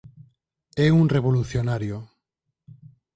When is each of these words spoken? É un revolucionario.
É 0.85 0.87
un 1.01 1.07
revolucionario. 1.15 1.95